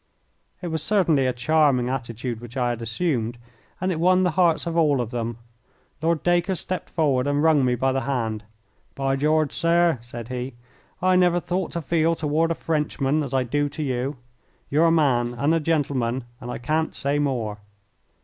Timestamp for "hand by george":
8.01-9.51